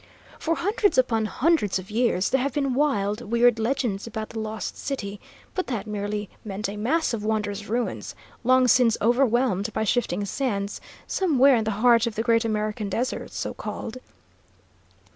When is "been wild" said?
2.53-3.21